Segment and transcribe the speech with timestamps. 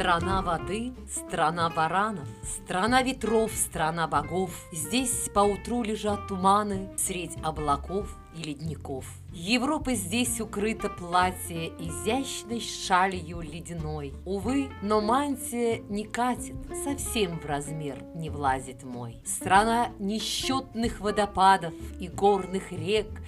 [0.00, 4.50] Страна воды, страна баранов, Страна ветров, страна богов.
[4.72, 9.04] Здесь поутру лежат туманы Средь облаков и ледников.
[9.34, 14.14] Европа здесь укрыта платье Изящной шалью ледяной.
[14.24, 19.20] Увы, но мантия не катит, Совсем в размер не влазит мой.
[19.26, 23.20] Страна несчетных водопадов И горных рек,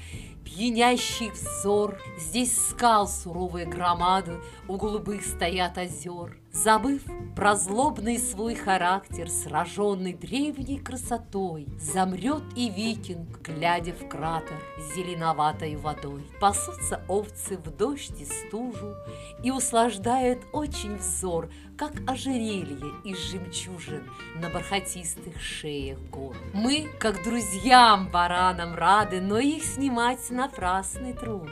[0.43, 1.98] пьянящий взор.
[2.18, 6.41] Здесь скал суровые громады, у голубых стоят озер.
[6.52, 7.02] Забыв
[7.34, 14.60] про злобный свой характер, сраженный древней красотой, Замрет и викинг, глядя в кратер
[14.94, 16.22] зеленоватой водой.
[16.40, 18.94] Пасутся овцы в дождь и стужу,
[19.43, 26.36] И услаждают очень взор, Как ожерелье из жемчужин На бархатистых шеях гор.
[26.52, 31.50] Мы, как друзьям баранам рады, Но их снимать напрасный труд.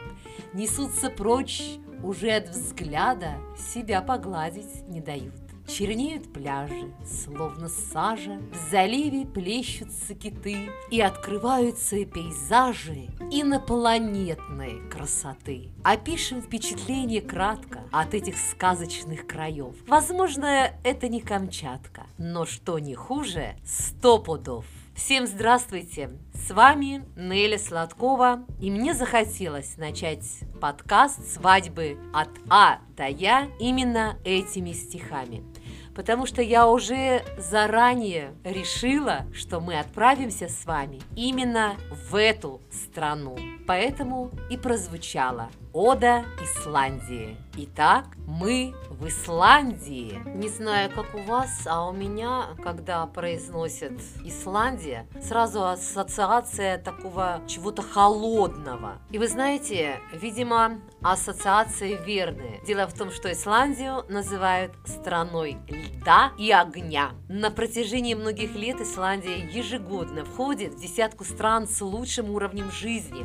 [0.52, 5.34] Несутся прочь уже от взгляда себя погладить не дают.
[5.66, 15.69] Чернеют пляжи, словно сажа, В заливе плещутся киты, И открываются пейзажи инопланетной красоты.
[15.84, 19.77] Опишем впечатление кратко от этих сказочных краев.
[19.86, 24.64] Возможно, это не Камчатка, но что не хуже, сто пудов.
[25.03, 26.11] Всем здравствуйте!
[26.34, 30.27] С вами Неля Сладкова, и мне захотелось начать
[30.61, 35.43] подкаст «Свадьбы от А до Я» именно этими стихами
[36.01, 41.77] потому что я уже заранее решила, что мы отправимся с вами именно
[42.09, 43.37] в эту страну.
[43.67, 47.36] Поэтому и прозвучала Ода Исландии.
[47.56, 50.20] Итак, мы в Исландии.
[50.34, 53.92] Не знаю, как у вас, а у меня, когда произносят
[54.24, 58.98] Исландия, сразу ассоциация такого чего-то холодного.
[59.10, 62.60] И вы знаете, видимо, ассоциации верные.
[62.66, 67.12] Дело в том, что Исландию называют страной льда и огня.
[67.28, 73.25] На протяжении многих лет Исландия ежегодно входит в десятку стран с лучшим уровнем жизни.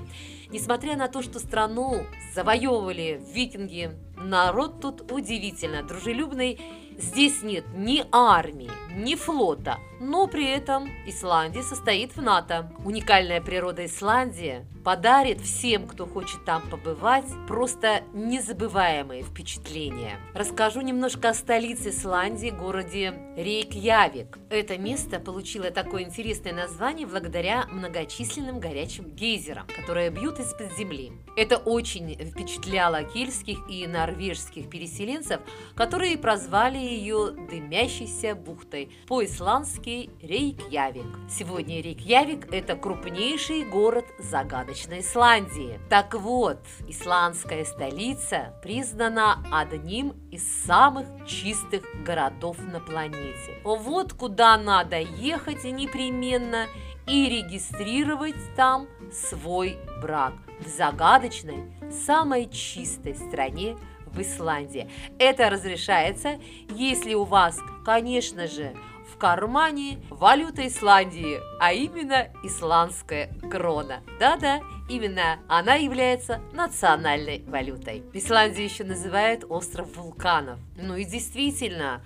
[0.50, 2.05] Несмотря на то, что страну
[2.35, 6.59] завоевывали викинги, народ тут удивительно дружелюбный.
[6.97, 12.72] Здесь нет ни армии, ни флота, но при этом Исландия состоит в НАТО.
[12.83, 20.19] Уникальная природа Исландии подарит всем, кто хочет там побывать, просто незабываемые впечатления.
[20.34, 24.38] Расскажу немножко о столице Исландии, городе Рейкьявик.
[24.50, 31.11] Это место получило такое интересное название благодаря многочисленным горячим гейзерам, которые бьют из-под земли.
[31.35, 35.41] Это очень впечатляло кельтских и норвежских переселенцев,
[35.73, 41.06] которые прозвали ее «дымящейся бухтой», по-исландски Рейкьявик.
[41.29, 45.79] Сегодня Рейкьявик– это крупнейший город загадочной Исландии.
[45.90, 53.59] Так вот, исландская столица признана одним из самых чистых городов на планете.
[53.63, 56.67] Вот куда надо ехать непременно
[57.07, 63.78] и регистрировать там свой брак в загадочной, самой чистой стране
[64.16, 64.90] в Исландии.
[65.20, 66.40] Это разрешается,
[66.70, 68.74] если у вас, конечно же,
[69.14, 74.02] в кармане валюта Исландии, а именно исландская крона.
[74.20, 74.59] Да-да,
[74.90, 78.03] именно она является национальной валютой.
[78.14, 80.59] Исландию еще называют остров вулканов.
[80.76, 82.02] Ну и действительно,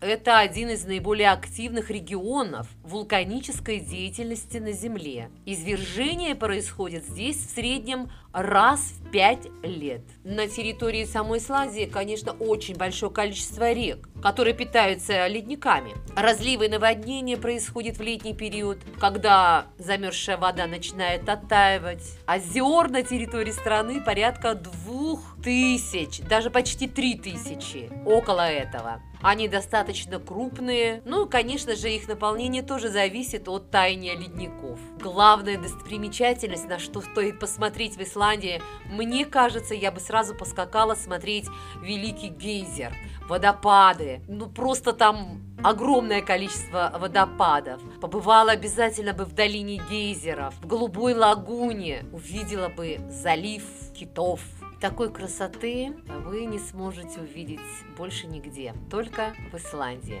[0.00, 5.30] это один из наиболее активных регионов вулканической деятельности на Земле.
[5.46, 10.02] Извержение происходит здесь в среднем раз в пять лет.
[10.24, 15.92] На территории самой Исландии, конечно, очень большое количество рек, которые питаются ледниками.
[16.16, 22.18] Разливы и наводнения происходят в летний период, когда замерзшая вода начинает оттаивать.
[22.26, 29.02] Озер на территории страны порядка двух тысяч, даже почти три тысячи, около этого.
[29.22, 31.00] Они достаточно крупные.
[31.04, 34.80] Ну, конечно же, их наполнение тоже зависит от таяния ледников.
[35.00, 41.46] Главная достопримечательность, на что стоит посмотреть в Исландии, мне кажется, я бы сразу поскакала смотреть
[41.80, 42.92] Великий гейзер,
[43.28, 44.22] водопады.
[44.26, 47.80] Ну, просто там огромное количество водопадов.
[48.00, 53.62] Побывала обязательно бы в долине гейзеров, в Голубой лагуне, увидела бы залив
[53.94, 54.40] китов,
[54.82, 57.60] такой красоты вы не сможете увидеть
[57.96, 60.20] больше нигде, только в Исландии.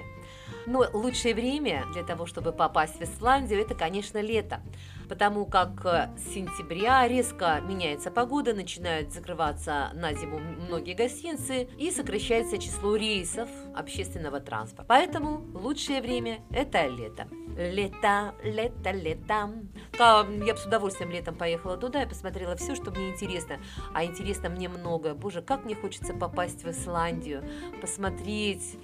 [0.66, 4.60] Но лучшее время для того, чтобы попасть в Исландию, это, конечно, лето
[5.12, 11.90] потому как э, с сентября резко меняется погода, начинают закрываться на зиму многие гостиницы и
[11.90, 14.86] сокращается число рейсов общественного транспорта.
[14.88, 17.28] Поэтому лучшее время– это лето.
[17.58, 19.50] Лето, лето, лето.
[19.98, 23.58] Я бы с удовольствием летом поехала туда и посмотрела все, что мне интересно.
[23.92, 25.12] А интересно мне много.
[25.12, 27.44] Боже, как мне хочется попасть в Исландию,
[27.82, 28.78] посмотреть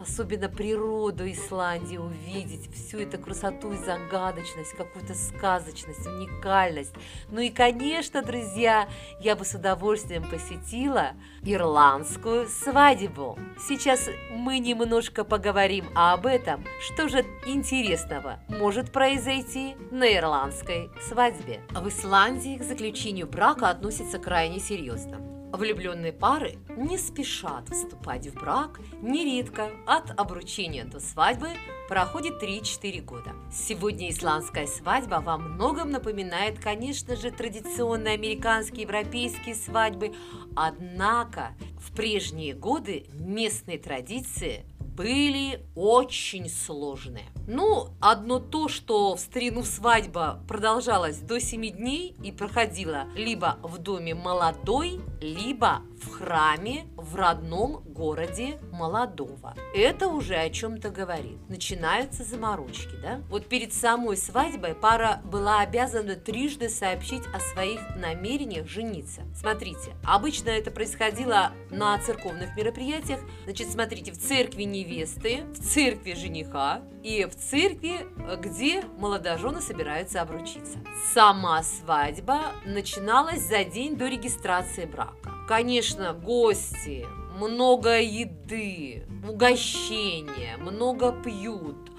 [0.00, 6.92] особенно природу Исландии увидеть, всю эту красоту и загадочность, какую-то сказочность, уникальность.
[7.30, 8.88] Ну и, конечно, друзья,
[9.20, 11.12] я бы с удовольствием посетила
[11.42, 13.38] ирландскую свадьбу.
[13.68, 21.60] Сейчас мы немножко поговорим об этом, что же интересного может произойти на ирландской свадьбе.
[21.70, 25.35] В Исландии к заключению брака относятся крайне серьезно.
[25.56, 31.48] Влюбленные пары не спешат вступать в брак, нередко от обручения до свадьбы
[31.88, 33.32] проходит 3-4 года.
[33.50, 40.12] Сегодня исландская свадьба во многом напоминает, конечно же, традиционные американские европейские свадьбы,
[40.54, 44.66] однако в прежние годы местные традиции
[44.96, 47.26] были очень сложные.
[47.46, 53.78] Ну, одно то, что в старину свадьба продолжалась до 7 дней и проходила либо в
[53.78, 59.54] доме молодой, либо в храме в родном городе молодого.
[59.74, 61.38] Это уже о чем-то говорит.
[61.48, 63.20] Начинаются заморочки, да?
[63.28, 69.22] Вот перед самой свадьбой пара была обязана трижды сообщить о своих намерениях жениться.
[69.34, 73.20] Смотрите, обычно это происходило на церковных мероприятиях.
[73.44, 78.06] Значит, смотрите, в церкви невесты, в церкви жениха и в церкви,
[78.40, 80.78] где молодожены собираются обручиться.
[81.14, 85.35] Сама свадьба начиналась за день до регистрации брака.
[85.46, 87.06] Конечно, гости,
[87.38, 91.92] много еды, угощения, много пьют,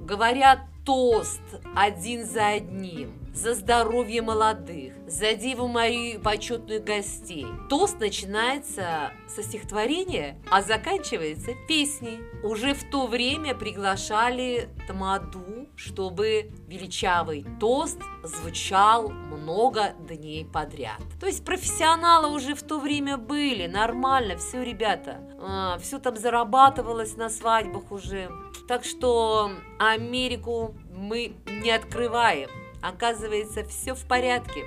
[0.00, 1.42] говорят тост
[1.76, 7.46] один за одним– за здоровье молодых, за Деву Марию почетных гостей.
[7.68, 12.18] Тост начинается со стихотворения, а заканчивается песней.
[12.42, 21.00] Уже в то время приглашали тамаду, чтобы величавый тост звучал много дней подряд.
[21.20, 25.20] То есть профессионалы уже в то время были, нормально, все, ребята.
[25.40, 28.28] А, все там зарабатывалось на свадьбах уже.
[28.66, 32.50] Так что Америку мы не открываем.
[32.82, 34.64] Оказывается, все в порядке.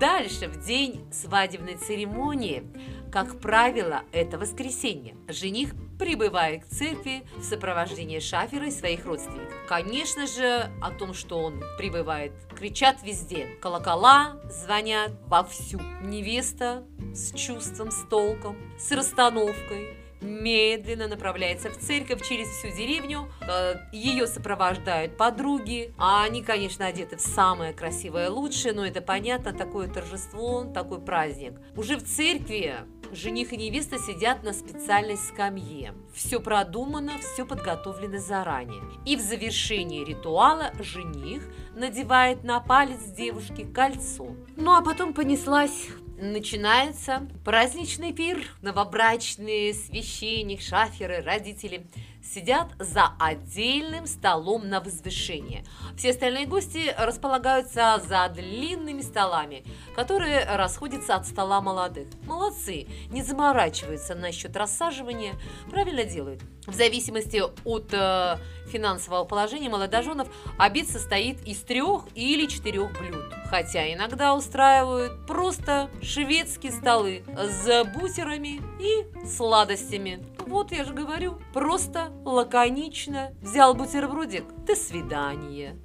[0.00, 2.64] Дальше, в день свадебной церемонии,
[3.14, 5.14] как правило, это воскресенье.
[5.28, 9.54] Жених прибывает к церкви в сопровождении шафера и своих родственников.
[9.68, 13.46] Конечно же, о том, что он прибывает, кричат везде.
[13.62, 15.80] Колокола звонят вовсю.
[16.02, 16.82] Невеста
[17.14, 23.28] с чувством, с толком, с расстановкой– медленно направляется в церковь через всю деревню.
[23.46, 29.52] Э, Ее сопровождают подруги, а они, конечно, одеты в самое красивое лучшее, но это понятно,
[29.52, 31.54] такое торжество, такой праздник.
[31.76, 32.74] Уже в церкви
[33.12, 35.94] жених и невеста сидят на специальной скамье.
[36.12, 38.82] Все продумано, все подготовлено заранее.
[39.04, 41.42] И в завершении ритуала жених
[41.74, 44.28] надевает на палец девушки кольцо.
[44.56, 48.44] Ну а потом понеслась начинается праздничный пир.
[48.62, 51.86] Новобрачные, священник, шаферы, родители
[52.24, 55.64] сидят за отдельным столом на возвышении.
[55.96, 62.08] Все остальные гости располагаются за длинными столами, которые расходятся от стола молодых.
[62.26, 65.34] Молодцы, не заморачиваются насчет рассаживания,
[65.70, 66.42] правильно делают.
[66.66, 68.38] В зависимости от э,
[68.68, 70.28] финансового положения молодоженов
[70.58, 73.24] обед состоит из трех или четырех блюд.
[73.50, 80.33] Хотя иногда устраивают просто шведские столы с бутерами и сладостями.
[80.46, 83.32] Вот я же говорю, просто, лаконично.
[83.40, 85.76] Взял бутербродик, до свидания.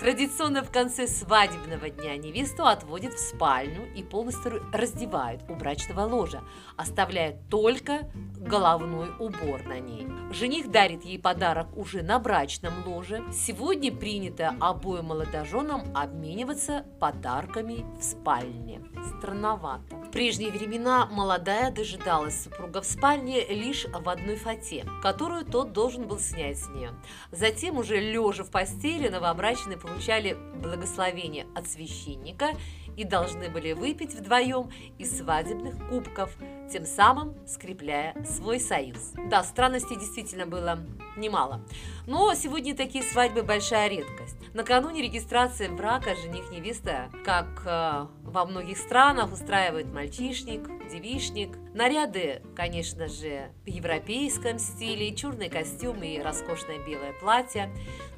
[0.00, 6.42] Традиционно в конце свадебного дня невесту отводят в спальню и полностью раздевают у брачного ложа,
[6.76, 10.06] оставляя только головной убор на ней.
[10.32, 13.22] Жених дарит ей подарок уже на брачном ложе.
[13.32, 18.82] Сегодня принято обоим молодоженам обмениваться подарками в спальне.
[19.18, 20.03] Странновато.
[20.14, 26.20] Прежние времена молодая дожидалась супруга в спальне лишь в одной фате, которую тот должен был
[26.20, 26.92] снять с нее.
[27.32, 32.50] Затем уже лежа в постели новобрачные получали благословение от священника
[32.96, 36.30] и должны были выпить вдвоем из свадебных кубков,
[36.70, 39.14] тем самым скрепляя свой союз.
[39.28, 40.78] Да, странностей действительно было
[41.16, 41.60] немало.
[42.06, 44.36] Но сегодня такие свадьбы большая редкость.
[44.54, 51.58] Накануне регистрации брака жених-невеста, как э, во многих странах, устраивает мальчишник, девишник.
[51.74, 57.68] Наряды, конечно же, в европейском стиле, черный костюм и роскошное белое платье.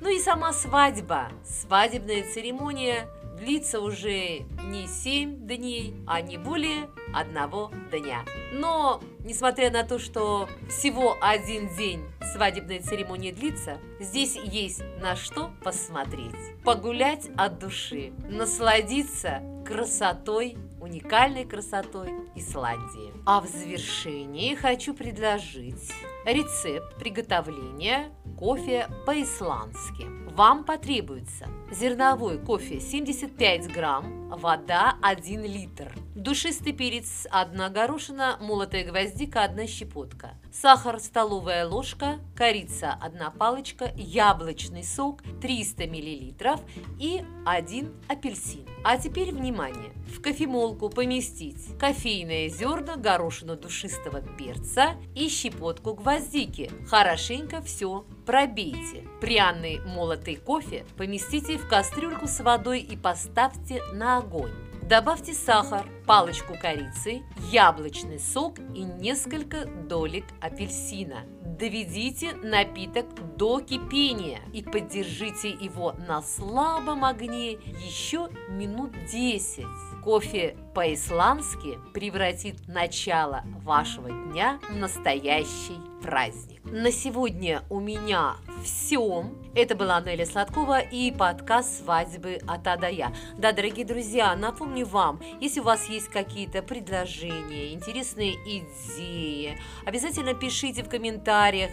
[0.02, 7.72] Ну и сама свадьба, свадебная церемония длится уже не 7 дней, а не более одного
[7.90, 8.26] дня.
[8.52, 15.50] Но, несмотря на то, что всего один день свадебная церемония длится, здесь есть на что
[15.62, 16.34] посмотреть.
[16.64, 23.12] Погулять от души, насладиться красотой уникальной красотой Исландии.
[23.26, 25.92] А в завершении хочу предложить
[26.24, 30.06] рецепт приготовления кофе по-исландски.
[30.36, 39.42] Вам потребуется зерновой кофе 75 грамм, вода 1 литр, душистый перец 1 горошина, молотая гвоздика
[39.42, 46.60] 1 щепотка, сахар столовая ложка, корица 1 палочка, яблочный сок 300 мл
[46.98, 48.66] и 1 апельсин.
[48.84, 49.92] А теперь внимание!
[50.06, 56.70] В кофемолку поместить кофейные зерна, горошину душистого перца и щепотку гвоздики.
[56.88, 59.04] Хорошенько все пробейте.
[59.20, 64.52] Пряный молотый кофе поместите в кастрюльку с водой и поставьте на огонь.
[64.82, 71.24] Добавьте сахар, палочку корицы, яблочный сок и несколько долек апельсина.
[71.58, 79.64] Доведите напиток до кипения и поддержите его на слабом огне еще минут 10.
[80.04, 86.62] Кофе по-исландски превратит начало вашего дня в настоящий праздник.
[86.64, 88.36] На сегодня у меня
[88.66, 89.30] все.
[89.54, 93.12] Это была Нелли Сладкова и подкаст «Свадьбы от А до Я».
[93.38, 99.56] Да, дорогие друзья, напомню вам, если у вас есть какие-то предложения, интересные идеи,
[99.86, 101.70] обязательно пишите в комментариях,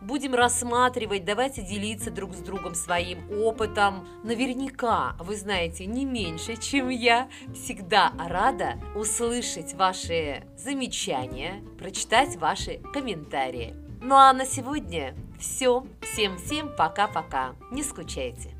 [0.00, 4.06] будем рассматривать, давайте делиться друг с другом своим опытом.
[4.22, 7.28] Наверняка вы знаете не меньше, чем я.
[7.52, 13.87] Всегда рада услышать ваши замечания, прочитать ваши комментарии.
[14.00, 15.84] Ну а на сегодня все.
[16.00, 17.54] Всем-всем пока-пока.
[17.70, 18.57] Не скучайте.